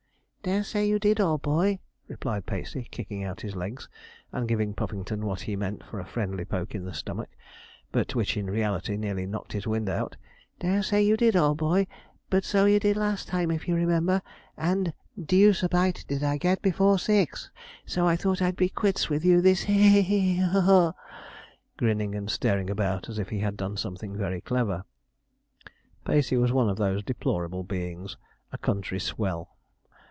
[0.43, 3.87] 'Dare say you did, old boy,' replied Pacey, kicking out his legs,
[4.31, 7.29] and giving Puffington what he meant for a friendly poke in the stomach,
[7.91, 10.17] but which in reality nearly knocked his wind out;
[10.57, 11.85] 'dare say you did, old boy,
[12.31, 14.19] but so you did last time, if you remember,
[14.57, 14.93] and
[15.23, 17.51] deuce a bite did I get before six;
[17.85, 20.93] so I thought I'd be quits with you this he he he haw haw haw,'
[21.77, 24.85] grinning and staring about as if he had done something very clever.
[25.61, 26.05] [Illustration: MR.
[26.05, 28.17] PACEY] Pacey was one of those deplorable beings
[28.51, 29.51] a country swell.